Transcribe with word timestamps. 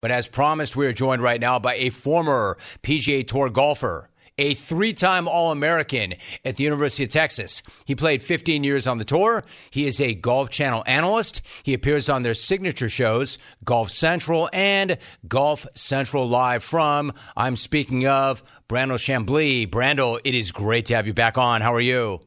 But 0.00 0.10
as 0.10 0.28
promised, 0.28 0.76
we 0.76 0.86
are 0.86 0.94
joined 0.94 1.20
right 1.20 1.40
now 1.40 1.58
by 1.58 1.74
a 1.74 1.90
former 1.90 2.56
PGA 2.82 3.26
Tour 3.26 3.50
golfer, 3.50 4.08
a 4.38 4.54
three 4.54 4.94
time 4.94 5.28
All 5.28 5.50
American 5.50 6.14
at 6.42 6.56
the 6.56 6.64
University 6.64 7.04
of 7.04 7.10
Texas. 7.10 7.62
He 7.84 7.94
played 7.94 8.22
15 8.22 8.64
years 8.64 8.86
on 8.86 8.96
the 8.96 9.04
tour. 9.04 9.44
He 9.68 9.86
is 9.86 10.00
a 10.00 10.14
Golf 10.14 10.48
Channel 10.48 10.84
analyst. 10.86 11.42
He 11.64 11.74
appears 11.74 12.08
on 12.08 12.22
their 12.22 12.32
signature 12.32 12.88
shows, 12.88 13.36
Golf 13.62 13.90
Central 13.90 14.48
and 14.54 14.96
Golf 15.28 15.66
Central 15.74 16.26
Live 16.26 16.64
from, 16.64 17.12
I'm 17.36 17.56
speaking 17.56 18.06
of, 18.06 18.42
Brandel 18.70 18.96
Chamblee. 18.96 19.68
Brandel, 19.68 20.18
it 20.24 20.34
is 20.34 20.50
great 20.50 20.86
to 20.86 20.94
have 20.94 21.06
you 21.06 21.12
back 21.12 21.36
on. 21.36 21.60
How 21.60 21.74
are 21.74 21.80
you? 21.80 22.20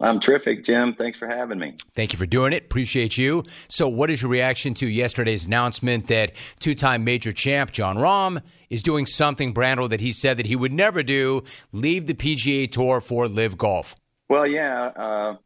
I'm 0.00 0.20
terrific, 0.20 0.64
Jim. 0.64 0.94
Thanks 0.94 1.18
for 1.18 1.26
having 1.26 1.58
me. 1.58 1.74
Thank 1.94 2.12
you 2.12 2.18
for 2.18 2.26
doing 2.26 2.52
it. 2.52 2.64
Appreciate 2.64 3.16
you. 3.16 3.44
So, 3.68 3.88
what 3.88 4.10
is 4.10 4.20
your 4.22 4.30
reaction 4.30 4.74
to 4.74 4.86
yesterday's 4.86 5.46
announcement 5.46 6.08
that 6.08 6.32
two 6.60 6.74
time 6.74 7.04
major 7.04 7.32
champ 7.32 7.72
Jon 7.72 7.96
Rahm 7.96 8.42
is 8.68 8.82
doing 8.82 9.06
something, 9.06 9.54
Brandel, 9.54 9.88
that 9.90 10.00
he 10.00 10.12
said 10.12 10.36
that 10.36 10.46
he 10.46 10.56
would 10.56 10.72
never 10.72 11.02
do 11.02 11.42
leave 11.72 12.06
the 12.06 12.14
PGA 12.14 12.70
Tour 12.70 13.00
for 13.00 13.26
LIV 13.26 13.56
Golf? 13.56 13.96
Well, 14.28 14.46
yeah, 14.46 14.92
uh, 14.96 15.36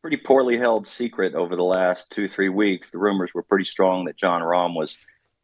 pretty 0.00 0.16
poorly 0.16 0.56
held 0.56 0.86
secret 0.86 1.34
over 1.34 1.56
the 1.56 1.64
last 1.64 2.10
two, 2.10 2.28
three 2.28 2.48
weeks. 2.48 2.90
The 2.90 2.98
rumors 2.98 3.34
were 3.34 3.42
pretty 3.42 3.64
strong 3.64 4.06
that 4.06 4.16
Jon 4.16 4.40
Rahm 4.40 4.74
was, 4.74 4.96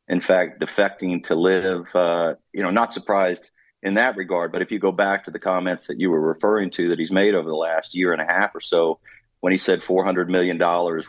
in 0.09 0.20
fact, 0.20 0.61
defecting 0.61 1.25
to 1.25 1.34
LIV. 1.34 1.95
Uh, 1.95 2.34
you 2.53 2.62
know, 2.62 2.70
not 2.70 2.95
surprised 2.95 3.51
in 3.84 3.95
that 3.95 4.16
regard. 4.16 4.51
But 4.51 4.62
if 4.62 4.73
you 4.73 4.79
go 4.79 4.91
back 4.91 5.24
to 5.24 5.30
the 5.30 5.38
comments 5.38 5.87
that 5.87 6.01
you 6.01 6.11
were 6.11 6.20
referring 6.20 6.70
to 6.73 6.88
that 6.88 6.98
he's 6.98 7.12
made 7.12 7.34
over 7.34 7.48
the 7.48 7.55
last 7.55 7.95
year 7.95 8.12
and 8.12 8.23
a 8.23 8.27
half 8.27 8.55
or 8.55 8.61
so, 8.61 8.98
when 9.41 9.52
he 9.52 9.59
said 9.59 9.83
$400 9.83 10.29
million 10.29 10.59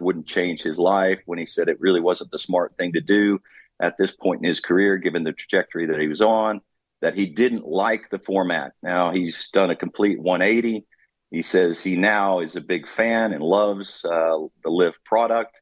wouldn't 0.01 0.27
change 0.27 0.61
his 0.61 0.77
life, 0.77 1.21
when 1.25 1.39
he 1.39 1.45
said 1.45 1.69
it 1.69 1.79
really 1.79 2.01
wasn't 2.01 2.31
the 2.31 2.37
smart 2.37 2.75
thing 2.77 2.91
to 2.93 3.01
do 3.01 3.39
at 3.79 3.97
this 3.97 4.11
point 4.11 4.41
in 4.41 4.47
his 4.47 4.59
career, 4.59 4.97
given 4.97 5.23
the 5.23 5.31
trajectory 5.31 5.87
that 5.87 5.99
he 5.99 6.09
was 6.09 6.21
on, 6.21 6.59
that 7.01 7.15
he 7.15 7.27
didn't 7.27 7.65
like 7.65 8.09
the 8.09 8.19
format. 8.19 8.73
Now 8.83 9.13
he's 9.13 9.49
done 9.49 9.69
a 9.69 9.75
complete 9.75 10.19
180. 10.19 10.85
He 11.31 11.41
says 11.41 11.81
he 11.81 11.95
now 11.95 12.41
is 12.41 12.57
a 12.57 12.61
big 12.61 12.87
fan 12.87 13.31
and 13.31 13.41
loves 13.41 14.03
uh, 14.03 14.37
the 14.63 14.69
LIV 14.69 15.01
product. 15.05 15.59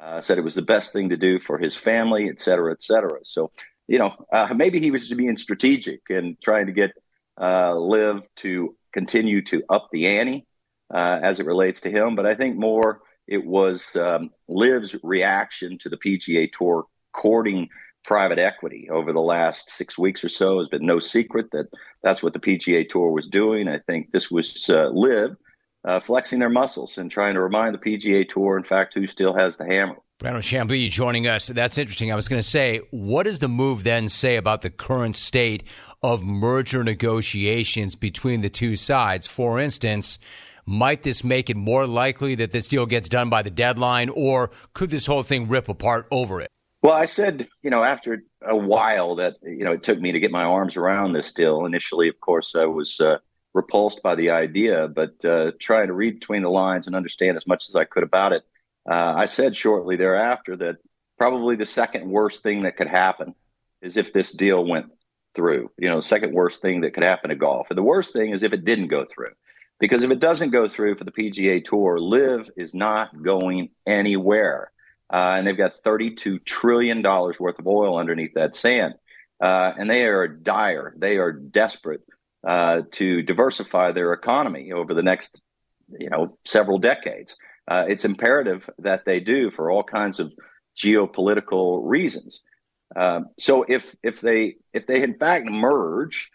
Uh, 0.00 0.20
said 0.20 0.38
it 0.38 0.44
was 0.44 0.54
the 0.54 0.62
best 0.62 0.92
thing 0.92 1.08
to 1.08 1.16
do 1.16 1.40
for 1.40 1.58
his 1.58 1.74
family, 1.74 2.28
et 2.28 2.38
cetera, 2.38 2.70
et 2.70 2.82
cetera. 2.82 3.18
So 3.24 3.50
you 3.88 3.98
know, 3.98 4.14
uh, 4.32 4.52
maybe 4.54 4.80
he 4.80 4.90
was 4.90 5.08
being 5.08 5.36
strategic 5.36 6.10
and 6.10 6.40
trying 6.40 6.66
to 6.66 6.72
get 6.72 6.92
uh, 7.40 7.74
LIV 7.74 8.22
to 8.36 8.76
continue 8.92 9.42
to 9.42 9.62
up 9.68 9.88
the 9.92 10.06
ante 10.06 10.46
uh, 10.92 11.20
as 11.22 11.40
it 11.40 11.46
relates 11.46 11.80
to 11.82 11.90
him. 11.90 12.16
But 12.16 12.26
I 12.26 12.34
think 12.34 12.56
more 12.56 13.00
it 13.26 13.44
was 13.44 13.94
um, 13.96 14.30
LIV's 14.48 14.96
reaction 15.02 15.78
to 15.78 15.88
the 15.88 15.96
PGA 15.96 16.50
Tour 16.52 16.84
courting 17.12 17.68
private 18.04 18.38
equity 18.38 18.88
over 18.90 19.12
the 19.12 19.20
last 19.20 19.68
six 19.70 19.98
weeks 19.98 20.24
or 20.24 20.28
so. 20.28 20.60
Has 20.60 20.68
been 20.68 20.86
no 20.86 20.98
secret 20.98 21.50
that 21.52 21.66
that's 22.02 22.22
what 22.22 22.32
the 22.32 22.40
PGA 22.40 22.88
Tour 22.88 23.10
was 23.10 23.26
doing. 23.26 23.68
I 23.68 23.78
think 23.78 24.12
this 24.12 24.30
was 24.30 24.68
uh, 24.70 24.88
LIV 24.90 25.36
uh, 25.84 26.00
flexing 26.00 26.38
their 26.38 26.48
muscles 26.50 26.98
and 26.98 27.10
trying 27.10 27.34
to 27.34 27.40
remind 27.40 27.74
the 27.74 27.78
PGA 27.78 28.28
Tour, 28.28 28.56
in 28.56 28.64
fact, 28.64 28.94
who 28.94 29.06
still 29.06 29.34
has 29.34 29.56
the 29.56 29.66
hammer. 29.66 29.96
Brandel 30.18 30.38
Chamblee 30.38 30.88
joining 30.88 31.26
us. 31.26 31.48
That's 31.48 31.76
interesting. 31.76 32.10
I 32.10 32.14
was 32.14 32.26
going 32.26 32.40
to 32.40 32.48
say, 32.48 32.80
what 32.90 33.24
does 33.24 33.38
the 33.38 33.48
move 33.48 33.84
then 33.84 34.08
say 34.08 34.36
about 34.36 34.62
the 34.62 34.70
current 34.70 35.14
state 35.14 35.62
of 36.02 36.24
merger 36.24 36.82
negotiations 36.82 37.94
between 37.94 38.40
the 38.40 38.48
two 38.48 38.76
sides? 38.76 39.26
For 39.26 39.60
instance, 39.60 40.18
might 40.64 41.02
this 41.02 41.22
make 41.22 41.50
it 41.50 41.56
more 41.56 41.86
likely 41.86 42.34
that 42.36 42.50
this 42.50 42.66
deal 42.66 42.86
gets 42.86 43.10
done 43.10 43.28
by 43.28 43.42
the 43.42 43.50
deadline, 43.50 44.08
or 44.08 44.52
could 44.72 44.88
this 44.88 45.04
whole 45.04 45.22
thing 45.22 45.48
rip 45.48 45.68
apart 45.68 46.08
over 46.10 46.40
it? 46.40 46.50
Well, 46.80 46.94
I 46.94 47.04
said, 47.04 47.46
you 47.60 47.68
know, 47.68 47.84
after 47.84 48.22
a 48.40 48.56
while 48.56 49.16
that, 49.16 49.36
you 49.42 49.64
know, 49.64 49.72
it 49.72 49.82
took 49.82 50.00
me 50.00 50.12
to 50.12 50.20
get 50.20 50.30
my 50.30 50.44
arms 50.44 50.78
around 50.78 51.12
this 51.12 51.30
deal. 51.30 51.66
Initially, 51.66 52.08
of 52.08 52.18
course, 52.20 52.54
I 52.54 52.64
was 52.64 53.00
uh, 53.00 53.18
repulsed 53.52 54.02
by 54.02 54.14
the 54.14 54.30
idea, 54.30 54.88
but 54.88 55.22
uh, 55.26 55.52
trying 55.60 55.88
to 55.88 55.92
read 55.92 56.20
between 56.20 56.42
the 56.42 56.50
lines 56.50 56.86
and 56.86 56.96
understand 56.96 57.36
as 57.36 57.46
much 57.46 57.68
as 57.68 57.76
I 57.76 57.84
could 57.84 58.02
about 58.02 58.32
it 58.32 58.44
uh, 58.88 59.14
I 59.16 59.26
said 59.26 59.56
shortly 59.56 59.96
thereafter 59.96 60.56
that 60.56 60.76
probably 61.18 61.56
the 61.56 61.66
second 61.66 62.08
worst 62.08 62.42
thing 62.42 62.60
that 62.60 62.76
could 62.76 62.88
happen 62.88 63.34
is 63.82 63.96
if 63.96 64.12
this 64.12 64.30
deal 64.32 64.64
went 64.64 64.92
through. 65.34 65.70
You 65.78 65.88
know, 65.88 65.96
the 65.96 66.06
second 66.06 66.32
worst 66.32 66.62
thing 66.62 66.82
that 66.82 66.94
could 66.94 67.02
happen 67.02 67.30
to 67.30 67.36
golf. 67.36 67.66
And 67.70 67.78
the 67.78 67.82
worst 67.82 68.12
thing 68.12 68.30
is 68.30 68.42
if 68.42 68.52
it 68.52 68.64
didn't 68.64 68.88
go 68.88 69.04
through. 69.04 69.32
Because 69.78 70.02
if 70.02 70.10
it 70.10 70.20
doesn't 70.20 70.50
go 70.50 70.68
through 70.68 70.96
for 70.96 71.04
the 71.04 71.12
PGA 71.12 71.62
Tour, 71.62 71.98
LIV 71.98 72.50
is 72.56 72.74
not 72.74 73.22
going 73.22 73.70
anywhere. 73.86 74.72
Uh, 75.12 75.34
and 75.36 75.46
they've 75.46 75.56
got 75.56 75.82
$32 75.84 76.44
trillion 76.44 77.02
worth 77.02 77.58
of 77.58 77.66
oil 77.66 77.98
underneath 77.98 78.34
that 78.34 78.54
sand. 78.54 78.94
Uh, 79.40 79.72
and 79.78 79.90
they 79.90 80.06
are 80.06 80.26
dire. 80.26 80.94
They 80.96 81.16
are 81.18 81.30
desperate 81.30 82.00
uh, 82.46 82.82
to 82.92 83.22
diversify 83.22 83.92
their 83.92 84.14
economy 84.14 84.72
over 84.72 84.94
the 84.94 85.02
next, 85.02 85.42
you 85.98 86.08
know, 86.08 86.38
several 86.44 86.78
decades 86.78 87.36
uh, 87.68 87.84
it's 87.88 88.04
imperative 88.04 88.68
that 88.78 89.04
they 89.04 89.20
do 89.20 89.50
for 89.50 89.70
all 89.70 89.82
kinds 89.82 90.20
of 90.20 90.32
geopolitical 90.76 91.80
reasons. 91.84 92.42
Um, 92.94 93.26
so 93.38 93.64
if 93.68 93.96
if 94.02 94.20
they 94.20 94.56
if 94.72 94.86
they 94.86 95.02
in 95.02 95.18
fact 95.18 95.50
merge, 95.50 96.30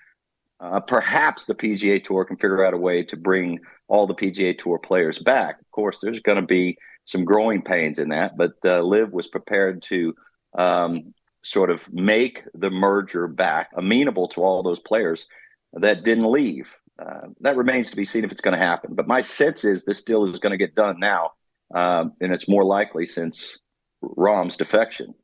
uh, 0.60 0.80
perhaps 0.82 1.46
the 1.46 1.56
PGA 1.56 2.04
Tour 2.04 2.26
can 2.26 2.38
figure 2.38 2.66
out 2.66 2.74
a 2.74 2.78
way 2.78 3.04
to 3.04 3.18
bring 3.18 3.60
all 3.88 4.08
the 4.08 4.16
PGA 4.16 4.58
Tour 4.58 4.80
players 4.80 5.20
back. 5.20 5.60
Of 5.60 5.72
course, 5.72 6.00
there's 6.00 6.20
going 6.20 6.40
to 6.40 6.46
be 6.46 6.78
some 7.06 7.26
growing 7.26 7.62
pains 7.62 8.00
in 8.00 8.10
that, 8.10 8.38
but 8.38 8.54
uh, 8.64 8.82
LIV 8.82 9.12
was 9.12 9.28
prepared 9.28 9.82
to 9.84 10.14
um, 10.58 11.14
sort 11.44 11.72
of 11.72 11.92
make 11.92 12.44
the 12.54 12.70
merger 12.70 13.28
back 13.28 13.72
amenable 13.76 14.28
to 14.30 14.44
all 14.44 14.62
those 14.62 14.80
players 14.80 15.28
that 15.74 16.04
didn't 16.04 16.32
leave. 16.32 16.72
Uh, 17.02 17.28
that 17.40 17.58
remains 17.58 17.90
to 17.90 17.96
be 17.96 18.06
seen 18.06 18.24
if 18.24 18.32
it's 18.32 18.42
going 18.42 18.58
to 18.58 18.64
happen. 18.64 18.94
But 18.94 19.08
my 19.08 19.22
sense 19.22 19.64
is 19.64 19.86
this 19.86 20.04
deal 20.04 20.26
is 20.26 20.40
going 20.40 20.52
to 20.52 20.58
get 20.58 20.76
done 20.76 21.00
now, 21.00 21.32
um, 21.74 22.14
and 22.22 22.32
it's 22.32 22.48
more 22.48 22.64
likely 22.64 23.06
since 23.06 23.60
Rahm's 24.04 24.56
defection. 24.58 25.16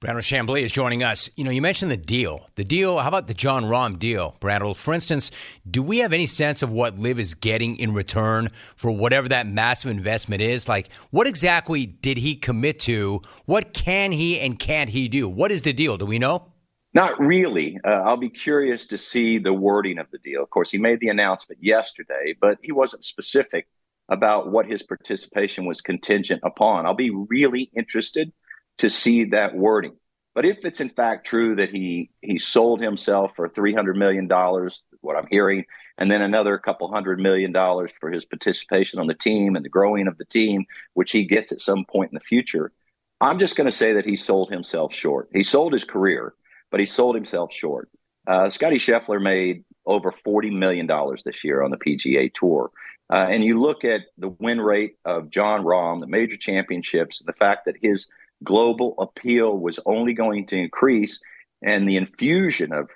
Brandel 0.00 0.18
Chamblee 0.18 0.62
is 0.62 0.72
joining 0.72 1.02
us. 1.02 1.30
You 1.36 1.44
know, 1.44 1.50
you 1.50 1.62
mentioned 1.62 1.90
the 1.90 1.96
deal. 1.96 2.50
The 2.56 2.64
deal, 2.64 2.98
how 2.98 3.08
about 3.08 3.26
the 3.26 3.32
Jon 3.32 3.64
Rahm 3.64 3.98
deal, 3.98 4.36
Brandel? 4.40 4.76
For 4.76 4.92
instance, 4.92 5.30
do 5.70 5.82
we 5.82 5.98
have 5.98 6.12
any 6.12 6.26
sense 6.26 6.62
of 6.62 6.70
what 6.70 6.98
LIV 6.98 7.18
is 7.20 7.34
getting 7.34 7.78
in 7.78 7.94
return 7.94 8.50
for 8.76 8.90
whatever 8.90 9.28
that 9.28 9.46
massive 9.46 9.90
investment 9.90 10.42
is? 10.42 10.68
Like, 10.68 10.90
what 11.10 11.26
exactly 11.26 11.86
did 11.86 12.18
he 12.18 12.36
commit 12.36 12.80
to? 12.80 13.22
What 13.46 13.72
can 13.72 14.12
he 14.12 14.38
and 14.40 14.58
can't 14.58 14.90
he 14.90 15.08
do? 15.08 15.26
What 15.26 15.50
is 15.50 15.62
the 15.62 15.72
deal? 15.72 15.96
Do 15.96 16.04
we 16.04 16.18
know? 16.18 16.52
Not 16.94 17.18
really. 17.18 17.78
Uh, 17.84 17.90
I'll 17.90 18.16
be 18.16 18.30
curious 18.30 18.86
to 18.86 18.98
see 18.98 19.38
the 19.38 19.52
wording 19.52 19.98
of 19.98 20.10
the 20.12 20.18
deal. 20.18 20.42
Of 20.42 20.50
course, 20.50 20.70
he 20.70 20.78
made 20.78 21.00
the 21.00 21.08
announcement 21.08 21.62
yesterday, 21.62 22.36
but 22.40 22.58
he 22.62 22.70
wasn't 22.70 23.04
specific 23.04 23.66
about 24.08 24.52
what 24.52 24.66
his 24.66 24.82
participation 24.82 25.66
was 25.66 25.80
contingent 25.80 26.40
upon. 26.44 26.86
I'll 26.86 26.94
be 26.94 27.10
really 27.10 27.70
interested 27.76 28.32
to 28.78 28.88
see 28.88 29.24
that 29.26 29.56
wording. 29.56 29.96
But 30.34 30.44
if 30.44 30.58
it's 30.64 30.80
in 30.80 30.90
fact 30.90 31.26
true 31.26 31.56
that 31.56 31.70
he 31.70 32.10
he 32.20 32.38
sold 32.38 32.80
himself 32.80 33.32
for 33.36 33.48
three 33.48 33.72
hundred 33.74 33.96
million 33.96 34.28
dollars, 34.28 34.82
what 35.00 35.16
I'm 35.16 35.28
hearing, 35.30 35.64
and 35.96 36.10
then 36.10 36.22
another 36.22 36.58
couple 36.58 36.92
hundred 36.92 37.18
million 37.20 37.52
dollars 37.52 37.90
for 38.00 38.10
his 38.10 38.24
participation 38.24 38.98
on 39.00 39.06
the 39.06 39.14
team 39.14 39.56
and 39.56 39.64
the 39.64 39.68
growing 39.68 40.06
of 40.06 40.18
the 40.18 40.24
team, 40.24 40.64
which 40.94 41.12
he 41.12 41.24
gets 41.24 41.50
at 41.52 41.60
some 41.60 41.84
point 41.84 42.12
in 42.12 42.16
the 42.16 42.20
future, 42.20 42.72
I'm 43.20 43.38
just 43.38 43.56
going 43.56 43.68
to 43.68 43.76
say 43.76 43.92
that 43.94 44.04
he 44.04 44.16
sold 44.16 44.50
himself 44.50 44.92
short. 44.92 45.28
He 45.32 45.44
sold 45.44 45.72
his 45.72 45.84
career 45.84 46.34
but 46.74 46.80
he 46.80 46.86
sold 46.86 47.14
himself 47.14 47.52
short. 47.52 47.88
Uh, 48.26 48.48
Scottie 48.48 48.78
Scheffler 48.78 49.22
made 49.22 49.62
over 49.86 50.10
$40 50.10 50.50
million 50.58 50.88
this 51.24 51.44
year 51.44 51.62
on 51.62 51.70
the 51.70 51.76
PGA 51.76 52.34
Tour. 52.34 52.72
Uh, 53.08 53.26
and 53.30 53.44
you 53.44 53.60
look 53.60 53.84
at 53.84 54.00
the 54.18 54.30
win 54.40 54.60
rate 54.60 54.96
of 55.04 55.30
Jon 55.30 55.62
Rahm, 55.62 56.00
the 56.00 56.08
major 56.08 56.36
championships, 56.36 57.22
the 57.24 57.32
fact 57.32 57.66
that 57.66 57.76
his 57.80 58.08
global 58.42 58.96
appeal 58.98 59.56
was 59.56 59.78
only 59.86 60.14
going 60.14 60.46
to 60.46 60.56
increase, 60.56 61.20
and 61.62 61.88
the 61.88 61.96
infusion 61.96 62.72
of 62.72 62.90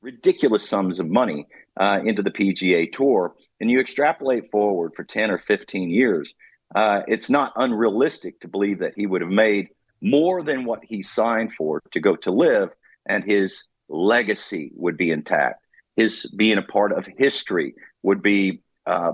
ridiculous 0.00 0.68
sums 0.68 1.00
of 1.00 1.08
money 1.08 1.48
uh, 1.76 1.98
into 2.04 2.22
the 2.22 2.30
PGA 2.30 2.92
Tour, 2.92 3.34
and 3.60 3.68
you 3.68 3.80
extrapolate 3.80 4.52
forward 4.52 4.92
for 4.94 5.02
10 5.02 5.32
or 5.32 5.38
15 5.38 5.90
years, 5.90 6.32
uh, 6.76 7.00
it's 7.08 7.28
not 7.28 7.54
unrealistic 7.56 8.38
to 8.42 8.46
believe 8.46 8.78
that 8.78 8.94
he 8.94 9.04
would 9.04 9.20
have 9.20 9.32
made 9.32 9.70
more 10.00 10.44
than 10.44 10.64
what 10.64 10.84
he 10.84 11.02
signed 11.02 11.52
for 11.58 11.82
to 11.90 11.98
go 11.98 12.14
to 12.14 12.30
LIV 12.30 12.70
and 13.06 13.24
his 13.24 13.64
legacy 13.88 14.72
would 14.74 14.96
be 14.96 15.10
intact. 15.10 15.60
His 15.96 16.26
being 16.36 16.58
a 16.58 16.62
part 16.62 16.92
of 16.92 17.06
history 17.06 17.74
would 18.02 18.22
be 18.22 18.62
uh, 18.86 19.12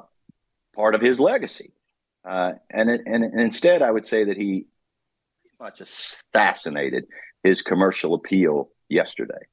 part 0.75 0.95
of 0.95 1.01
his 1.01 1.21
legacy. 1.21 1.73
Uh, 2.25 2.53
and, 2.71 2.91
and, 2.91 3.25
and 3.25 3.41
instead, 3.41 3.83
I 3.83 3.91
would 3.91 4.07
say 4.07 4.25
that 4.25 4.37
he 4.37 4.67
pretty 5.43 5.57
much 5.61 5.81
assassinated 5.81 7.05
his 7.43 7.63
commercial 7.63 8.15
appeal 8.15 8.71
yesterday. 8.89 9.47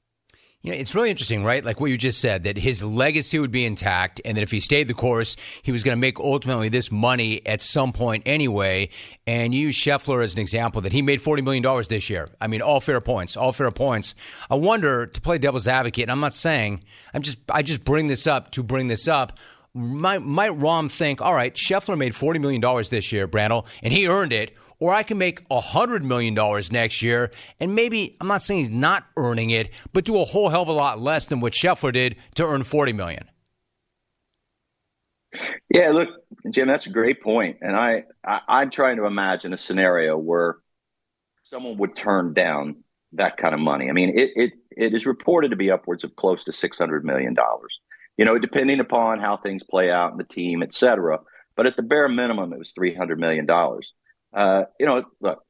You 0.64 0.72
know, 0.72 0.80
it's 0.80 0.96
really 0.96 1.12
interesting, 1.12 1.44
right? 1.44 1.64
Like 1.64 1.80
what 1.80 1.92
you 1.92 1.98
just 1.98 2.20
said, 2.20 2.46
that 2.46 2.58
his 2.58 2.84
legacy 2.84 3.38
would 3.38 3.52
be 3.52 3.64
intact, 3.64 4.20
and 4.26 4.36
that 4.36 4.42
if 4.42 4.50
he 4.50 4.60
stayed 4.60 4.88
the 4.88 4.96
course, 4.96 5.36
he 5.62 5.72
was 5.72 5.84
going 5.84 5.96
to 5.96 6.00
make 6.00 6.20
ultimately 6.20 6.68
this 6.68 6.92
money 6.92 7.46
at 7.46 7.62
some 7.62 7.94
point 7.94 8.24
anyway. 8.26 8.90
And 9.28 9.54
you 9.54 9.62
use 9.68 9.76
Scheffler 9.76 10.24
as 10.24 10.34
an 10.34 10.40
example 10.40 10.82
that 10.82 10.94
he 10.94 11.04
made 11.04 11.22
$40 11.22 11.44
million 11.44 11.84
this 11.88 12.10
year. 12.10 12.28
I 12.42 12.48
mean, 12.48 12.62
all 12.62 12.80
fair 12.80 13.00
points, 13.02 13.38
all 13.38 13.52
fair 13.54 13.70
points. 13.70 14.16
I 14.50 14.56
wonder, 14.56 15.06
to 15.06 15.22
play 15.22 15.38
devil's 15.38 15.68
advocate, 15.68 16.04
and 16.04 16.12
I'm 16.12 16.20
not 16.20 16.34
saying, 16.34 16.84
I'm 17.14 17.22
just, 17.22 17.38
I 17.50 17.62
just 17.62 17.86
bring 17.86 18.08
this 18.08 18.26
up 18.26 18.52
to 18.52 18.64
bring 18.64 18.88
this 18.88 19.08
up. 19.08 19.38
Might, 19.76 20.24
might 20.24 20.52
Rahm 20.52 20.90
think, 20.90 21.22
all 21.22 21.36
right, 21.36 21.54
Scheffler 21.54 21.98
made 21.98 22.14
$40 22.14 22.42
million 22.42 22.62
this 22.90 23.12
year, 23.12 23.28
Brandel, 23.28 23.68
and 23.84 23.94
he 23.94 24.08
earned 24.08 24.34
it 24.34 24.56
or 24.80 24.94
I 24.94 25.04
can 25.04 25.18
make 25.18 25.48
$100 25.50 26.04
million 26.04 26.34
next 26.72 27.02
year 27.02 27.32
and 27.60 27.76
maybe, 27.76 28.16
I'm 28.22 28.28
not 28.28 28.42
saying 28.42 28.60
he's 28.62 28.70
not 28.70 29.06
earning 29.18 29.52
it, 29.52 29.72
but 29.94 30.06
do 30.06 30.20
a 30.20 30.24
whole 30.24 30.50
hell 30.50 30.64
of 30.64 30.68
a 30.68 30.74
lot 30.74 31.00
less 31.00 31.28
than 31.28 31.40
what 31.40 31.54
Scheffler 31.54 31.94
did 31.94 32.18
to 32.36 32.46
earn 32.46 32.64
40 32.64 32.94
million. 32.94 33.30
Yeah, 35.70 35.92
look, 35.92 36.10
Jim, 36.50 36.68
that's 36.68 36.88
a 36.88 36.92
great 36.92 37.22
point. 37.22 37.58
And 37.62 37.76
I, 37.76 38.04
I 38.24 38.62
am 38.62 38.70
trying 38.70 38.98
to 38.98 39.06
imagine 39.06 39.54
a 39.54 39.58
scenario 39.58 40.18
where 40.18 40.58
someone 41.44 41.78
would 41.78 41.96
turn 41.96 42.34
down 42.34 42.84
that 43.14 43.38
kind 43.38 43.54
of 43.54 43.60
money. 43.60 43.90
I 43.90 43.94
mean, 43.94 44.18
it, 44.18 44.32
it, 44.36 44.54
it 44.72 44.94
is 44.94 45.06
reported 45.06 45.50
to 45.50 45.56
be 45.56 45.72
upwards 45.72 46.04
of 46.04 46.16
close 46.16 46.44
to 46.46 46.52
$600 46.52 47.04
million. 47.04 47.36
You 48.18 48.26
know, 48.26 48.40
depending 48.40 48.80
upon 48.80 49.20
how 49.20 49.38
things 49.38 49.64
play 49.64 49.92
out 49.92 50.12
in 50.12 50.18
the 50.18 50.24
team, 50.24 50.64
et 50.64 50.74
cetera. 50.74 51.20
But 51.56 51.68
at 51.68 51.76
the 51.76 51.84
bare 51.84 52.10
minimum, 52.10 52.54
it 52.54 52.60
was 52.60 52.74
$300 52.74 53.18
million. 53.18 53.48
Uh, 54.34 54.64
you 54.80 54.86
know, 54.86 55.04
look, 55.22 55.44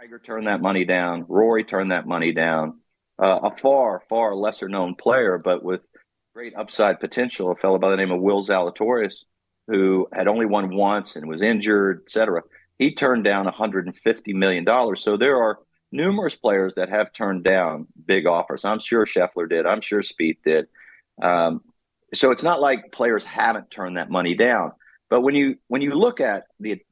Tiger 0.00 0.18
turned 0.18 0.46
that 0.46 0.60
money 0.60 0.84
down. 0.84 1.26
Rory 1.28 1.64
turned 1.64 1.92
that 1.92 2.06
money 2.06 2.32
down. 2.32 2.80
Uh, 3.18 3.40
a 3.44 3.56
far, 3.56 4.02
far 4.08 4.34
lesser 4.34 4.68
known 4.68 4.96
player, 4.96 5.38
but 5.38 5.62
with 5.62 5.86
great 6.34 6.54
upside 6.56 6.98
potential, 6.98 7.50
a 7.50 7.54
fellow 7.54 7.78
by 7.78 7.90
the 7.90 7.96
name 7.96 8.10
of 8.10 8.20
Will 8.20 8.44
Zalatoris, 8.44 9.22
who 9.68 10.08
had 10.12 10.26
only 10.26 10.46
won 10.46 10.74
once 10.74 11.16
and 11.16 11.28
was 11.28 11.42
injured, 11.42 12.02
et 12.04 12.10
cetera. 12.10 12.42
He 12.78 12.94
turned 12.94 13.24
down 13.24 13.46
$150 13.46 14.34
million. 14.34 14.66
So 14.96 15.16
there 15.16 15.40
are 15.40 15.58
numerous 15.92 16.34
players 16.34 16.74
that 16.74 16.88
have 16.88 17.12
turned 17.12 17.44
down 17.44 17.86
big 18.04 18.26
offers. 18.26 18.64
I'm 18.64 18.80
sure 18.80 19.06
Scheffler 19.06 19.48
did. 19.48 19.64
I'm 19.64 19.80
sure 19.80 20.02
Spieth 20.02 20.38
did. 20.44 20.66
Um, 21.22 21.60
so 22.12 22.32
it's 22.32 22.42
not 22.42 22.60
like 22.60 22.92
players 22.92 23.24
haven't 23.24 23.70
turned 23.70 23.96
that 23.96 24.10
money 24.10 24.34
down. 24.34 24.72
But 25.08 25.20
when 25.20 25.34
you 25.34 25.56
when 25.68 25.82
you 25.82 25.94
look 25.94 26.20
at 26.20 26.44
the 26.58 26.82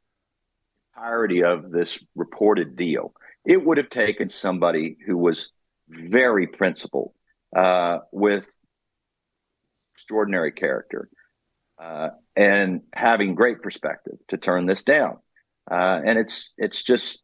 entirety 1.03 1.43
of 1.43 1.71
this 1.71 1.99
reported 2.15 2.77
deal, 2.77 3.13
it 3.45 3.65
would 3.65 3.79
have 3.79 3.91
taken 3.91 4.29
somebody 4.29 4.97
who 5.05 5.17
was 5.17 5.49
very 5.89 6.47
principled, 6.47 7.13
uh, 7.55 7.99
with 8.13 8.47
extraordinary 9.95 10.53
character, 10.53 11.09
uh, 11.81 12.11
and 12.37 12.83
having 12.93 13.35
great 13.35 13.63
perspective 13.63 14.15
to 14.29 14.37
turn 14.37 14.67
this 14.67 14.85
down. 14.85 15.19
Uh, 15.71 16.01
and 16.05 16.19
it's 16.19 16.53
it's 16.57 16.83
just 16.83 17.21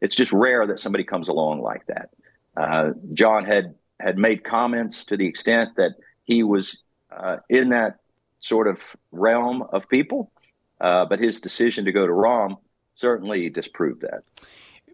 it's 0.00 0.14
just 0.14 0.32
rare 0.32 0.66
that 0.66 0.78
somebody 0.78 1.04
comes 1.04 1.28
along 1.28 1.60
like 1.60 1.84
that. 1.86 2.10
Uh, 2.56 2.90
Jon 3.12 3.44
had 3.44 3.74
had 4.00 4.16
made 4.16 4.44
comments 4.44 5.04
to 5.06 5.16
the 5.16 5.26
extent 5.26 5.70
that 5.76 5.92
he 6.24 6.42
was 6.42 6.80
uh, 7.10 7.38
in 7.48 7.70
that 7.70 7.96
sort 8.40 8.68
of 8.68 8.80
realm 9.10 9.64
of 9.72 9.88
people 9.88 10.30
uh, 10.80 11.04
but 11.04 11.18
his 11.18 11.40
decision 11.40 11.84
to 11.86 11.92
go 11.92 12.06
to 12.06 12.12
Rahm 12.12 12.56
certainly 12.98 13.48
disproved 13.48 14.02
that. 14.02 14.24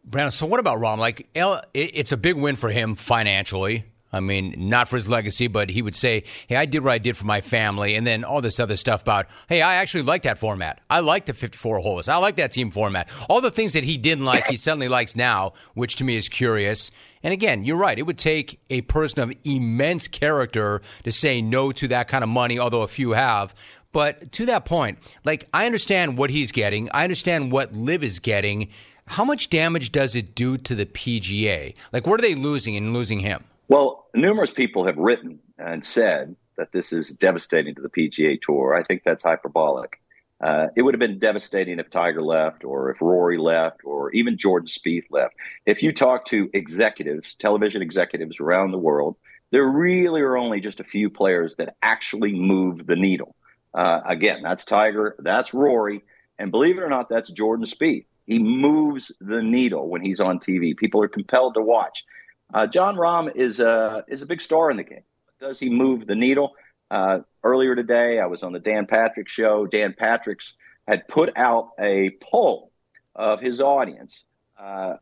Brandel, 0.09 0.33
so 0.33 0.47
what 0.47 0.61
about 0.61 0.79
Rahm? 0.79 0.99
Like, 0.99 1.29
it's 1.73 2.13
a 2.13 2.17
big 2.17 2.37
win 2.37 2.57
for 2.57 2.71
him 2.71 2.95
financially. 2.95 3.87
I 4.13 4.21
mean, 4.21 4.55
not 4.57 4.89
for 4.89 4.95
his 4.95 5.09
legacy, 5.09 5.49
but 5.49 5.71
he 5.71 5.83
would 5.83 5.97
say, 5.97 6.23
"Hey, 6.47 6.55
I 6.55 6.67
did 6.67 6.85
what 6.85 6.93
I 6.93 6.99
did 6.99 7.17
for 7.17 7.25
my 7.25 7.41
family," 7.41 7.97
and 7.97 8.07
then 8.07 8.23
all 8.23 8.41
this 8.41 8.61
other 8.61 8.77
stuff 8.77 9.03
about, 9.03 9.27
"Hey, 9.49 9.61
I 9.61 9.75
actually 9.75 10.03
like 10.03 10.23
that 10.23 10.39
format. 10.39 10.81
I 10.89 11.01
like 11.01 11.27
the 11.27 11.33
54 11.33 11.81
holes. 11.81 12.09
I 12.09 12.19
like 12.19 12.37
that 12.37 12.53
team 12.53 12.71
format. 12.71 13.09
All 13.29 13.41
the 13.41 13.51
things 13.51 13.73
that 13.73 13.83
he 13.83 13.97
didn't 13.97 14.25
like, 14.25 14.47
he 14.47 14.57
suddenly 14.57 14.87
likes 14.87 15.17
now, 15.17 15.53
which 15.73 15.97
to 15.97 16.05
me 16.05 16.15
is 16.15 16.29
curious." 16.29 16.93
And 17.25 17.33
again, 17.33 17.65
you're 17.65 17.77
right. 17.77 17.99
It 17.99 18.03
would 18.03 18.19
take 18.19 18.61
a 18.71 18.83
person 18.83 19.19
of 19.19 19.33
immense 19.43 20.07
character 20.07 20.81
to 21.03 21.11
say 21.11 21.43
no 21.43 21.73
to 21.73 21.89
that 21.89 22.07
kind 22.07 22.23
of 22.23 22.31
money, 22.31 22.57
although 22.57 22.83
a 22.83 22.89
few 22.89 23.13
have. 23.13 23.53
But 23.95 24.33
to 24.33 24.47
that 24.47 24.65
point, 24.65 24.99
like 25.25 25.49
I 25.55 25.67
understand 25.67 26.19
what 26.19 26.31
he's 26.31 26.51
getting, 26.51 26.91
I 26.93 27.05
understand 27.05 27.53
what 27.53 27.77
LIV 27.77 28.03
is 28.03 28.19
getting. 28.19 28.71
How 29.07 29.25
much 29.25 29.51
damage 29.51 29.93
does 29.93 30.17
it 30.17 30.35
do 30.35 30.59
to 30.59 30.75
the 30.75 30.85
PGA? 30.85 31.77
Like, 31.93 32.05
what 32.05 32.19
are 32.19 32.23
they 32.23 32.35
losing 32.35 32.75
in 32.75 32.93
losing 32.93 33.21
him? 33.21 33.45
Well, 33.69 34.07
numerous 34.13 34.51
people 34.51 34.85
have 34.85 34.97
written 34.99 35.39
and 35.59 35.85
said 35.85 36.35
that 36.57 36.73
this 36.73 36.93
is 36.93 37.11
devastating 37.11 37.77
to 37.77 37.83
the 37.83 37.89
PGA 37.89 38.43
Tour. 38.43 38.75
I 38.75 38.83
think 38.83 39.03
that's 39.05 39.23
hyperbolic. 39.23 40.01
Uh, 40.43 40.67
it 40.77 40.83
would 40.83 40.93
have 40.93 40.99
been 40.99 41.21
devastating 41.21 41.79
if 41.79 41.89
Tiger 41.89 42.21
left, 42.21 42.65
or 42.65 42.91
if 42.91 43.01
Rory 43.01 43.39
left, 43.39 43.83
or 43.85 44.11
even 44.11 44.37
Jordan 44.37 44.67
Spieth 44.67 45.07
left. 45.11 45.35
If 45.67 45.85
you 45.85 45.93
talk 45.93 46.25
to 46.27 46.51
executives, 46.53 47.37
television 47.37 47.81
executives 47.81 48.41
around 48.41 48.73
the 48.73 48.79
world, 48.79 49.15
there 49.53 49.65
really 49.65 50.21
are 50.21 50.37
only 50.37 50.59
just 50.59 50.81
a 50.81 50.85
few 50.85 51.11
players 51.11 51.55
that 51.57 51.77
actually 51.81 52.33
move 52.33 52.89
the 52.89 52.97
needle. 52.97 53.37
Uh, 53.75 54.01
again, 54.05 54.43
that's 54.43 54.65
Tiger, 54.65 55.17
that's 55.19 55.53
Rory, 55.53 56.05
and 56.39 56.51
believe 56.51 56.79
it 56.79 56.83
or 56.83 56.89
not, 56.89 57.09
that's 57.09 57.31
Jordan 57.31 57.67
Spieth. 57.67 58.07
He 58.27 58.39
moves 58.39 59.13
the 59.21 59.43
needle 59.43 59.89
when 59.89 60.03
he's 60.03 60.21
on 60.21 60.39
TV. 60.39 60.77
People 60.77 61.03
are 61.03 61.09
compelled 61.09 61.55
to 61.55 61.63
watch. 61.63 62.05
Uh, 62.53 62.67
Jon 62.67 62.97
Rahm 62.97 63.35
is 63.35 63.61
a 63.61 64.05
is 64.09 64.23
a 64.23 64.27
big 64.27 64.41
star 64.41 64.71
in 64.71 64.77
the 64.77 64.85
game. 64.85 65.03
Does 65.41 65.59
he 65.59 65.69
move 65.69 66.07
the 66.07 66.15
needle? 66.15 66.53
Uh, 66.91 67.21
earlier 67.43 67.75
today, 67.75 68.21
I 68.21 68.27
was 68.27 68.43
on 68.43 68.53
the 68.53 68.61
Dan 68.61 68.87
Patrick 68.87 69.29
show. 69.29 69.67
Dan 69.67 69.95
Patrick's 69.99 70.55
had 70.87 71.09
put 71.09 71.37
out 71.37 71.71
a 71.79 72.11
poll 72.21 72.71
of 73.15 73.41
his 73.41 73.61
audience. 73.61 74.25
Uh, 74.59 74.95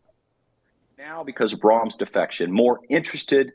now, 0.99 1.25
because 1.25 1.53
of 1.53 1.61
Rahm's 1.61 1.97
defection, 1.97 2.53
more 2.53 2.81
interested 2.89 3.53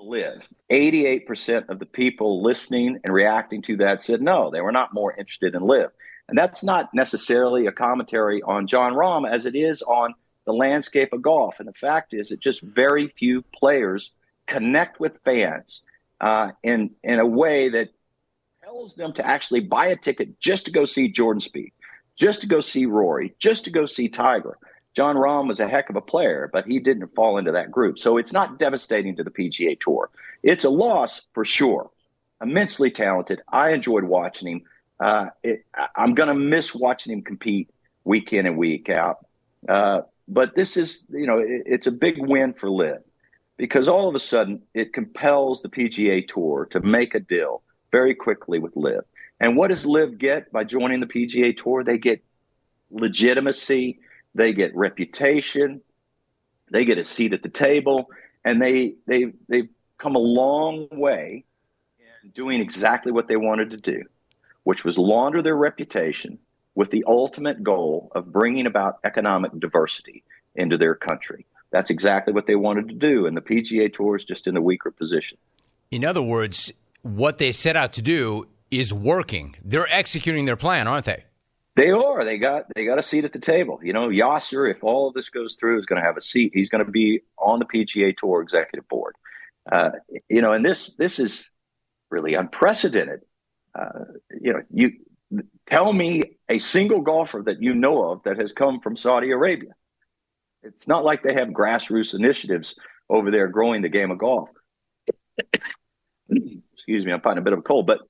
LIV. 0.00 0.48
88% 0.70 1.68
of 1.68 1.78
the 1.78 1.86
people 1.86 2.42
listening 2.42 2.98
and 3.04 3.14
reacting 3.14 3.62
to 3.62 3.76
that 3.78 4.02
said 4.02 4.22
no, 4.22 4.50
they 4.50 4.60
were 4.60 4.72
not 4.72 4.94
more 4.94 5.12
interested 5.12 5.54
in 5.54 5.62
LIV. 5.62 5.90
And 6.28 6.38
that's 6.38 6.62
not 6.62 6.94
necessarily 6.94 7.66
a 7.66 7.72
commentary 7.72 8.40
on 8.42 8.66
Jon 8.66 8.94
Rahm 8.94 9.28
as 9.28 9.46
it 9.46 9.56
is 9.56 9.82
on 9.82 10.14
the 10.46 10.52
landscape 10.52 11.12
of 11.12 11.22
golf. 11.22 11.58
And 11.58 11.68
the 11.68 11.72
fact 11.72 12.14
is 12.14 12.28
that 12.28 12.40
just 12.40 12.62
very 12.62 13.08
few 13.08 13.42
players 13.42 14.12
connect 14.46 15.00
with 15.00 15.20
fans 15.24 15.82
uh, 16.20 16.52
in, 16.62 16.90
in 17.02 17.18
a 17.18 17.26
way 17.26 17.68
that 17.70 17.88
tells 18.62 18.94
them 18.94 19.12
to 19.14 19.26
actually 19.26 19.60
buy 19.60 19.86
a 19.86 19.96
ticket 19.96 20.38
just 20.38 20.66
to 20.66 20.70
go 20.70 20.84
see 20.84 21.08
Jordan 21.08 21.40
Spieth, 21.40 21.72
just 22.16 22.42
to 22.42 22.46
go 22.46 22.60
see 22.60 22.86
Rory, 22.86 23.34
just 23.38 23.64
to 23.64 23.70
go 23.70 23.86
see 23.86 24.08
Tiger. 24.08 24.56
Jon 24.94 25.16
Rahm 25.16 25.46
was 25.46 25.60
a 25.60 25.68
heck 25.68 25.88
of 25.88 25.96
a 25.96 26.00
player, 26.00 26.50
but 26.52 26.66
he 26.66 26.78
didn't 26.80 27.14
fall 27.14 27.38
into 27.38 27.52
that 27.52 27.70
group. 27.70 27.98
So 27.98 28.16
it's 28.16 28.32
not 28.32 28.58
devastating 28.58 29.16
to 29.16 29.24
the 29.24 29.30
PGA 29.30 29.78
Tour. 29.78 30.10
It's 30.42 30.64
a 30.64 30.70
loss 30.70 31.22
for 31.32 31.44
sure. 31.44 31.90
Immensely 32.42 32.90
talented. 32.90 33.40
I 33.48 33.70
enjoyed 33.70 34.04
watching 34.04 34.48
him. 34.48 34.62
Uh, 34.98 35.26
it, 35.42 35.64
I'm 35.96 36.14
going 36.14 36.28
to 36.28 36.34
miss 36.34 36.74
watching 36.74 37.12
him 37.12 37.22
compete 37.22 37.70
week 38.04 38.32
in 38.32 38.46
and 38.46 38.56
week 38.56 38.88
out. 38.88 39.24
Uh, 39.68 40.02
but 40.26 40.56
this 40.56 40.76
is, 40.76 41.06
you 41.10 41.26
know, 41.26 41.38
it, 41.38 41.62
it's 41.66 41.86
a 41.86 41.92
big 41.92 42.16
win 42.18 42.52
for 42.52 42.68
LIV 42.68 43.02
because 43.56 43.88
all 43.88 44.08
of 44.08 44.14
a 44.14 44.18
sudden 44.18 44.62
it 44.74 44.92
compels 44.92 45.62
the 45.62 45.68
PGA 45.68 46.26
Tour 46.26 46.66
to 46.70 46.80
make 46.80 47.14
a 47.14 47.20
deal 47.20 47.62
very 47.92 48.14
quickly 48.14 48.58
with 48.58 48.74
LIV. 48.74 49.04
And 49.38 49.56
what 49.56 49.68
does 49.68 49.86
LIV 49.86 50.18
get 50.18 50.52
by 50.52 50.64
joining 50.64 51.00
the 51.00 51.06
PGA 51.06 51.56
Tour? 51.56 51.84
They 51.84 51.98
get 51.98 52.22
legitimacy 52.90 54.00
they 54.34 54.52
get 54.52 54.74
reputation, 54.74 55.80
they 56.70 56.84
get 56.84 56.98
a 56.98 57.04
seat 57.04 57.32
at 57.32 57.42
the 57.42 57.48
table, 57.48 58.10
and 58.44 58.60
they 58.60 58.94
they 59.06 59.32
they've 59.48 59.68
come 59.98 60.14
a 60.14 60.20
long 60.20 60.88
way 60.92 61.44
in 62.22 62.30
doing 62.30 62.60
exactly 62.60 63.12
what 63.12 63.28
they 63.28 63.36
wanted 63.36 63.70
to 63.70 63.76
do, 63.76 64.02
which 64.64 64.84
was 64.84 64.98
launder 64.98 65.42
their 65.42 65.56
reputation 65.56 66.38
with 66.74 66.90
the 66.90 67.04
ultimate 67.06 67.62
goal 67.62 68.10
of 68.14 68.32
bringing 68.32 68.66
about 68.66 68.98
economic 69.04 69.52
diversity 69.58 70.22
into 70.54 70.78
their 70.78 70.94
country. 70.94 71.46
That's 71.70 71.90
exactly 71.90 72.32
what 72.32 72.46
they 72.46 72.56
wanted 72.56 72.88
to 72.88 72.94
do, 72.94 73.26
and 73.26 73.36
the 73.36 73.40
PGA 73.40 73.92
Tour 73.92 74.16
is 74.16 74.24
just 74.24 74.46
in 74.46 74.56
a 74.56 74.60
weaker 74.60 74.90
position. 74.90 75.38
In 75.90 76.04
other 76.04 76.22
words, 76.22 76.72
what 77.02 77.38
they 77.38 77.52
set 77.52 77.76
out 77.76 77.92
to 77.94 78.02
do 78.02 78.48
is 78.70 78.92
working. 78.92 79.56
They're 79.64 79.92
executing 79.92 80.44
their 80.44 80.56
plan, 80.56 80.86
aren't 80.86 81.06
they? 81.06 81.24
They 81.76 81.90
are. 81.90 82.24
They 82.24 82.38
got 82.38 82.66
they 82.74 82.84
got 82.84 82.98
a 82.98 83.02
seat 83.02 83.24
at 83.24 83.32
the 83.32 83.38
table. 83.38 83.78
You 83.82 83.92
know, 83.92 84.08
Yasser, 84.08 84.70
if 84.70 84.82
all 84.82 85.08
of 85.08 85.14
this 85.14 85.30
goes 85.30 85.54
through, 85.54 85.78
is 85.78 85.86
going 85.86 86.00
to 86.00 86.06
have 86.06 86.16
a 86.16 86.20
seat. 86.20 86.50
He's 86.52 86.68
going 86.68 86.84
to 86.84 86.90
be 86.90 87.20
on 87.38 87.58
the 87.58 87.64
PGA 87.64 88.16
Tour 88.16 88.42
executive 88.42 88.88
board. 88.88 89.14
Uh, 89.70 89.90
you 90.28 90.42
know, 90.42 90.52
and 90.52 90.64
this 90.64 90.94
this 90.94 91.18
is 91.18 91.48
really 92.10 92.34
unprecedented. 92.34 93.20
Uh, 93.74 94.04
you 94.40 94.52
know, 94.52 94.62
you 94.70 94.92
tell 95.66 95.92
me 95.92 96.22
a 96.48 96.58
single 96.58 97.02
golfer 97.02 97.42
that 97.46 97.62
you 97.62 97.74
know 97.74 98.10
of 98.10 98.22
that 98.24 98.38
has 98.38 98.52
come 98.52 98.80
from 98.80 98.96
Saudi 98.96 99.30
Arabia. 99.30 99.70
It's 100.62 100.88
not 100.88 101.04
like 101.04 101.22
they 101.22 101.34
have 101.34 101.48
grassroots 101.48 102.14
initiatives 102.14 102.74
over 103.08 103.30
there 103.30 103.48
growing 103.48 103.82
the 103.82 103.88
game 103.88 104.10
of 104.10 104.18
golf. 104.18 104.48
excuse 106.74 107.06
me, 107.06 107.12
I'm 107.12 107.20
fighting 107.20 107.38
a 107.38 107.42
bit 107.42 107.52
of 107.52 107.60
a 107.60 107.62
cold, 107.62 107.86
but 107.86 108.00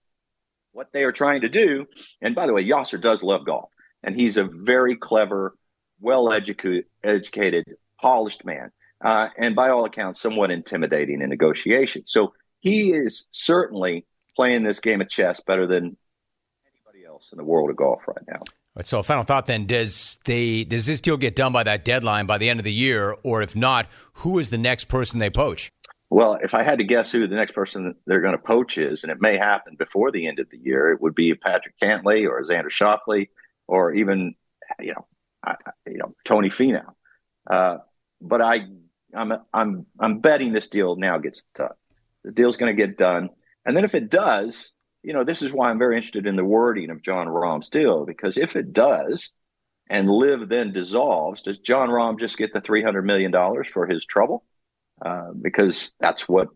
what 0.73 0.93
they 0.93 1.05
are 1.05 1.13
trying 1.13 1.41
to 1.43 1.49
do, 1.49 1.87
and 2.21 2.35
by 2.35 2.47
the 2.47 2.53
way, 2.53 2.65
Yasser 2.65 3.01
does 3.01 3.23
love 3.23 3.45
golf, 3.45 3.71
and 4.03 4.15
he's 4.15 4.37
a 4.37 4.45
very 4.45 4.97
clever, 4.97 5.55
well 6.01 6.33
educated, 6.33 7.65
polished 8.01 8.45
man, 8.45 8.71
uh, 9.05 9.29
and 9.37 9.55
by 9.55 9.71
all 9.71 9.85
accounts, 9.85 10.21
somewhat 10.21 10.51
intimidating 10.51 11.23
in 11.23 11.29
negotiation. 11.29 12.03
So 12.07 12.33
he 12.61 12.93
is 12.93 13.27
certainly 13.31 14.07
playing 14.37 14.63
this 14.63 14.81
game 14.81 15.01
of 15.01 15.09
chess 15.09 15.41
better 15.41 15.67
than 15.67 15.97
anybody 16.67 17.05
else 17.07 17.31
in 17.33 17.39
the 17.39 17.45
world 17.45 17.71
of 17.71 17.77
golf 17.77 18.01
right 18.07 18.25
now. 18.29 18.41
Right, 18.77 18.87
so, 18.87 19.03
final 19.03 19.25
thought 19.25 19.47
then: 19.47 19.67
Does 19.67 20.19
they 20.25 20.65
does 20.65 20.87
this 20.87 21.01
deal 21.01 21.17
get 21.17 21.35
done 21.35 21.53
by 21.53 21.65
that 21.65 21.85
deadline 21.85 22.27
by 22.27 22.39
the 22.39 22.49
end 22.49 22.61
of 22.61 22.65
the 22.65 22.73
year, 22.73 23.17
or 23.25 23.43
if 23.43 23.57
not, 23.57 23.89
who 24.15 24.39
is 24.39 24.51
the 24.51 24.59
next 24.59 24.85
person 24.85 25.19
they 25.19 25.31
poach? 25.31 25.71
Well, 26.11 26.35
if 26.43 26.55
I 26.55 26.65
had 26.65 26.81
to 26.81 26.85
guess 26.85 27.13
who 27.13 27.29
the 27.29 27.37
next 27.37 27.53
person 27.53 27.95
they're 28.05 28.21
going 28.21 28.37
to 28.37 28.43
poach 28.43 28.77
is, 28.77 29.05
and 29.05 29.13
it 29.13 29.21
may 29.21 29.39
happen 29.39 29.77
before 29.77 30.11
the 30.11 30.27
end 30.27 30.41
of 30.41 30.51
the 30.51 30.59
year, 30.59 30.91
it 30.91 31.01
would 31.01 31.15
be 31.15 31.35
Patrick 31.35 31.79
Cantlay 31.81 32.29
or 32.29 32.43
Xander 32.43 32.69
Schauffele 32.69 33.29
or 33.69 33.93
even 33.95 34.35
you 34.79 34.93
know, 34.93 35.07
I, 35.45 35.55
you 35.87 35.99
know 35.99 36.15
Tony 36.25 36.49
Finau. 36.51 36.93
Uh, 37.49 37.79
but 38.21 38.41
I, 38.41 38.67
I'm 39.15 39.33
I'm 39.53 39.87
I'm 39.99 40.19
betting 40.21 40.53
this 40.53 40.69
deal 40.69 40.97
now 40.97 41.19
gets 41.19 41.45
done. 41.55 41.71
The 42.25 42.33
deal's 42.33 42.57
going 42.57 42.75
to 42.75 42.87
get 42.87 42.99
done, 42.99 43.31
and 43.65 43.77
then 43.77 43.85
if 43.85 43.95
it 43.95 44.11
does, 44.11 44.73
you 45.03 45.13
know, 45.13 45.25
this 45.25 45.43
is 45.43 45.53
why 45.53 45.71
I'm 45.71 45.79
very 45.79 45.97
interested 45.97 46.27
in 46.27 46.37
the 46.37 46.45
wording 46.45 46.91
of 46.91 47.03
Jon 47.03 47.27
Rahm's 47.27 47.69
deal 47.71 48.05
because 48.05 48.37
if 48.37 48.57
it 48.57 48.73
does, 48.73 49.33
and 49.89 50.11
LIV 50.11 50.49
then 50.49 50.73
dissolves, 50.73 51.43
does 51.43 51.59
Jon 51.59 51.89
Rahm 51.89 52.19
just 52.19 52.37
get 52.37 52.53
the 52.53 52.61
three 52.61 52.83
hundred 52.83 53.03
million 53.03 53.31
dollars 53.31 53.69
for 53.69 53.87
his 53.87 54.05
trouble? 54.05 54.45
Uh, 55.05 55.31
because 55.41 55.95
that's 56.01 56.29
what 56.29 56.49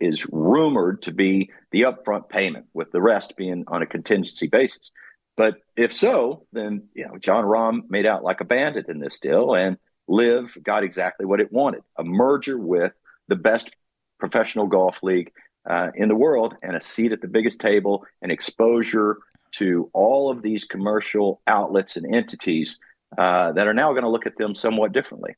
is 0.00 0.26
rumored 0.30 1.02
to 1.02 1.12
be 1.12 1.50
the 1.72 1.82
upfront 1.82 2.28
payment, 2.28 2.66
with 2.72 2.92
the 2.92 3.00
rest 3.00 3.36
being 3.36 3.64
on 3.66 3.82
a 3.82 3.86
contingency 3.86 4.46
basis. 4.46 4.92
But 5.36 5.56
if 5.76 5.92
so, 5.92 6.46
then 6.52 6.88
you 6.94 7.06
know 7.06 7.18
Jon 7.18 7.44
Rahm 7.44 7.82
made 7.88 8.06
out 8.06 8.22
like 8.22 8.40
a 8.40 8.44
bandit 8.44 8.88
in 8.88 9.00
this 9.00 9.18
deal, 9.18 9.54
and 9.54 9.76
LIV 10.06 10.58
got 10.62 10.84
exactly 10.84 11.26
what 11.26 11.40
it 11.40 11.52
wanted: 11.52 11.82
a 11.96 12.04
merger 12.04 12.58
with 12.58 12.92
the 13.28 13.36
best 13.36 13.70
professional 14.18 14.66
golf 14.66 15.02
league 15.02 15.32
uh, 15.68 15.88
in 15.94 16.08
the 16.08 16.16
world 16.16 16.54
and 16.62 16.76
a 16.76 16.80
seat 16.80 17.12
at 17.12 17.20
the 17.20 17.28
biggest 17.28 17.60
table 17.60 18.04
and 18.22 18.32
exposure 18.32 19.18
to 19.52 19.90
all 19.92 20.30
of 20.30 20.42
these 20.42 20.64
commercial 20.64 21.40
outlets 21.46 21.96
and 21.96 22.14
entities 22.14 22.78
uh, 23.16 23.52
that 23.52 23.66
are 23.66 23.74
now 23.74 23.92
going 23.92 24.02
to 24.02 24.10
look 24.10 24.26
at 24.26 24.36
them 24.36 24.54
somewhat 24.54 24.92
differently. 24.92 25.34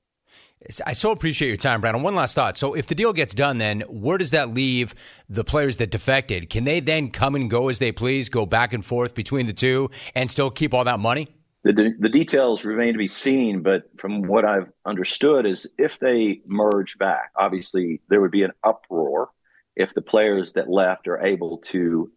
I 0.85 0.93
so 0.93 1.11
appreciate 1.11 1.49
your 1.49 1.57
time, 1.57 1.81
Brandel. 1.81 2.03
One 2.03 2.15
last 2.15 2.35
thought. 2.35 2.59
So, 2.59 2.75
if 2.75 2.87
the 2.87 2.95
deal 2.95 3.15
gets 3.15 3.35
done, 3.35 3.57
then 3.57 3.81
where 3.89 4.19
does 4.19 4.33
that 4.33 4.53
leave 4.53 4.95
the 5.29 5.43
players 5.43 5.79
that 5.79 5.91
defected? 5.91 6.51
Can 6.51 6.65
they 6.65 6.81
then 6.81 7.11
come 7.11 7.35
and 7.35 7.49
go 7.49 7.71
as 7.71 7.79
they 7.79 7.93
please, 7.93 8.29
go 8.29 8.45
back 8.45 8.75
and 8.75 8.85
forth 8.85 9.15
between 9.15 9.47
the 9.47 9.55
two, 9.55 9.91
and 10.15 10.31
still 10.31 10.51
keep 10.51 10.75
all 10.75 10.85
that 10.85 11.01
money? 11.01 11.29
The, 11.63 11.95
the 11.99 12.09
details 12.09 12.65
remain 12.65 12.93
to 12.93 12.99
be 12.99 13.07
seen, 13.07 13.63
but 13.63 13.85
from 13.99 14.23
what 14.23 14.45
I've 14.45 14.71
understood, 14.85 15.47
is 15.47 15.67
if 15.79 15.99
they 15.99 16.41
merge 16.47 16.99
back, 16.99 17.33
obviously 17.37 18.01
there 18.09 18.21
would 18.21 18.31
be 18.31 18.43
an 18.43 18.53
uproar 18.63 19.31
if 19.77 19.95
the 19.95 20.03
players 20.03 20.53
that 20.53 20.71
left 20.71 21.09
are 21.09 21.21
able 21.21 21.59
to 21.59 22.11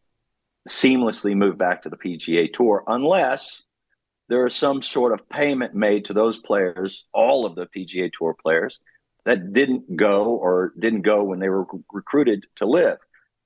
seamlessly 0.68 1.36
move 1.36 1.58
back 1.58 1.84
to 1.84 1.90
the 1.90 1.98
PGA 1.98 2.52
Tour, 2.52 2.84
unless 2.88 3.64
there 4.30 4.46
is 4.46 4.56
some 4.56 4.82
sort 4.82 5.14
of 5.14 5.28
payment 5.30 5.74
made 5.74 6.06
to 6.06 6.14
those 6.14 6.38
players, 6.38 7.06
all 7.14 7.46
of 7.46 7.56
the 7.56 7.68
PGA 7.68 8.12
Tour 8.18 8.36
players 8.42 8.80
that 9.26 9.54
didn't 9.54 9.96
go 9.96 10.36
or 10.36 10.74
didn't 10.78 11.02
go 11.02 11.24
when 11.24 11.40
they 11.40 11.50
were 11.50 11.66
recruited 11.92 12.46
to 12.58 12.66
LIV. 12.66 12.98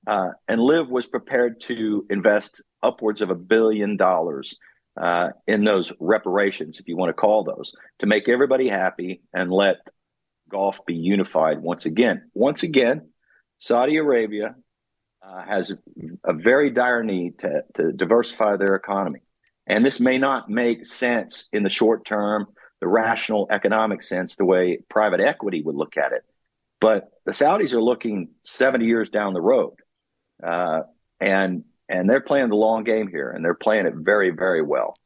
Uh, 0.06 0.30
and 0.46 0.60
LIV 0.60 0.88
was 0.88 1.06
prepared 1.06 1.60
to 1.60 2.06
invest 2.10 2.62
upwards 2.82 3.20
of 3.20 3.30
a 3.30 3.34
billion 3.34 3.96
dollars 3.96 4.56
uh, 5.00 5.28
in 5.46 5.64
those 5.64 5.92
reparations, 6.00 6.80
if 6.80 6.88
you 6.88 6.96
want 6.96 7.10
to 7.10 7.14
call 7.14 7.44
those, 7.44 7.72
to 8.00 8.06
make 8.06 8.28
everybody 8.28 8.68
happy 8.68 9.22
and 9.32 9.52
let 9.52 9.76
golf 10.48 10.84
be 10.86 10.94
unified 10.94 11.60
once 11.60 11.86
again. 11.86 12.30
Once 12.34 12.62
again, 12.62 13.10
Saudi 13.58 13.96
Arabia 13.96 14.54
uh, 15.22 15.42
has 15.42 15.72
a 16.24 16.32
very 16.32 16.70
dire 16.70 17.02
need 17.02 17.38
to, 17.40 17.62
to 17.74 17.92
diversify 17.92 18.56
their 18.56 18.74
economy. 18.74 19.20
And 19.68 19.84
this 19.84 20.00
may 20.00 20.18
not 20.18 20.48
make 20.48 20.84
sense 20.86 21.46
in 21.52 21.62
the 21.62 21.68
short 21.68 22.04
term, 22.04 22.46
the 22.80 22.88
rational 22.88 23.46
economic 23.50 24.02
sense, 24.02 24.34
the 24.34 24.44
way 24.44 24.78
private 24.88 25.20
equity 25.20 25.62
would 25.62 25.76
look 25.76 25.96
at 25.96 26.12
it. 26.12 26.22
But 26.80 27.10
the 27.26 27.32
Saudis 27.32 27.74
are 27.74 27.82
looking 27.82 28.30
70 28.42 28.86
years 28.86 29.10
down 29.10 29.34
the 29.34 29.40
road. 29.40 29.74
Uh, 30.42 30.82
and 31.20 31.64
and 31.88 32.08
they're 32.08 32.20
playing 32.20 32.50
the 32.50 32.56
long 32.56 32.84
game 32.84 33.08
here, 33.08 33.30
and 33.30 33.44
they're 33.44 33.54
playing 33.54 33.86
it 33.86 33.94
very, 33.96 34.30
very 34.30 34.62
well. 34.62 34.96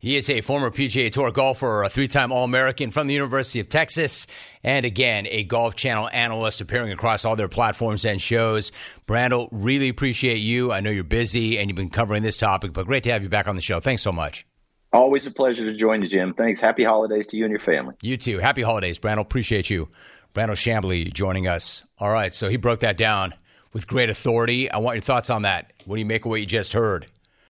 He 0.00 0.16
is 0.16 0.30
a 0.30 0.42
former 0.42 0.70
PGA 0.70 1.10
Tour 1.10 1.32
golfer, 1.32 1.82
a 1.82 1.88
three 1.88 2.06
time 2.06 2.30
All 2.30 2.44
American 2.44 2.92
from 2.92 3.08
the 3.08 3.14
University 3.14 3.58
of 3.58 3.68
Texas, 3.68 4.28
and 4.62 4.86
again, 4.86 5.26
a 5.28 5.42
Golf 5.42 5.74
Channel 5.74 6.08
analyst 6.12 6.60
appearing 6.60 6.92
across 6.92 7.24
all 7.24 7.34
their 7.34 7.48
platforms 7.48 8.04
and 8.04 8.22
shows. 8.22 8.70
Brandel, 9.08 9.48
really 9.50 9.88
appreciate 9.88 10.36
you. 10.36 10.70
I 10.70 10.78
know 10.78 10.90
you're 10.90 11.02
busy 11.02 11.58
and 11.58 11.68
you've 11.68 11.76
been 11.76 11.90
covering 11.90 12.22
this 12.22 12.36
topic, 12.36 12.72
but 12.72 12.86
great 12.86 13.02
to 13.02 13.10
have 13.10 13.24
you 13.24 13.28
back 13.28 13.48
on 13.48 13.56
the 13.56 13.60
show. 13.60 13.80
Thanks 13.80 14.02
so 14.02 14.12
much. 14.12 14.46
Always 14.92 15.26
a 15.26 15.32
pleasure 15.32 15.64
to 15.64 15.76
join 15.76 16.00
you, 16.00 16.08
Jim. 16.08 16.32
Thanks. 16.32 16.60
Happy 16.60 16.84
holidays 16.84 17.26
to 17.26 17.36
you 17.36 17.44
and 17.44 17.50
your 17.50 17.58
family. 17.58 17.96
You 18.00 18.16
too. 18.16 18.38
Happy 18.38 18.62
holidays, 18.62 19.00
Brandel. 19.00 19.22
Appreciate 19.22 19.68
you. 19.68 19.88
Brandel 20.32 20.50
Chamblee 20.52 21.12
joining 21.12 21.48
us. 21.48 21.84
All 21.98 22.12
right, 22.12 22.32
so 22.32 22.48
he 22.48 22.56
broke 22.56 22.80
that 22.80 22.96
down 22.96 23.34
with 23.72 23.88
great 23.88 24.10
authority. 24.10 24.70
I 24.70 24.78
want 24.78 24.94
your 24.94 25.02
thoughts 25.02 25.28
on 25.28 25.42
that. 25.42 25.72
What 25.86 25.96
do 25.96 26.00
you 26.00 26.06
make 26.06 26.24
of 26.24 26.30
what 26.30 26.38
you 26.38 26.46
just 26.46 26.72
heard? 26.72 27.08